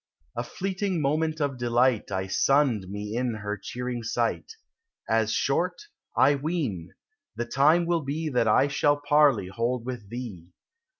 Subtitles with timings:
[0.35, 4.53] A fleeting moment of delight I sunned me in her cheering sight;
[5.07, 5.79] As short,
[6.17, 6.95] I ween,
[7.35, 10.47] the time will be That I shall parley hold with thee.